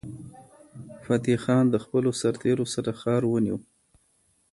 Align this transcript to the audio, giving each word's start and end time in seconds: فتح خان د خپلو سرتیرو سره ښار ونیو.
فتح 1.05 1.37
خان 1.43 1.65
د 1.69 1.75
خپلو 1.83 2.09
سرتیرو 2.21 2.65
سره 2.73 2.89
ښار 2.99 3.21
ونیو. 3.27 3.57